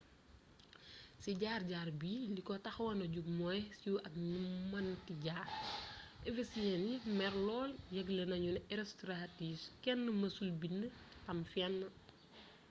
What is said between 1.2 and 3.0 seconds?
ci jaar jaar bi li ko taxon